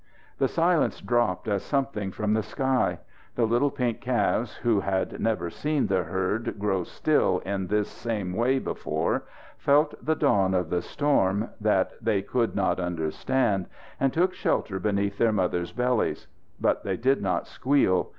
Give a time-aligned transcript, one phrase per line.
[0.39, 2.97] The silence dropped as something from the sky.
[3.35, 8.33] The little pink calves who had never seen the herd grow still in this same
[8.33, 9.25] way before,
[9.59, 13.67] felt the dawn of the storm that they could not understand,
[13.99, 16.25] and took shelter beneath their mothers' bellies.
[16.59, 18.09] But they did not squeal.